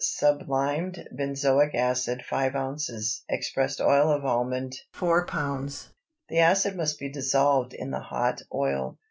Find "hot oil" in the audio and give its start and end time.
7.99-8.97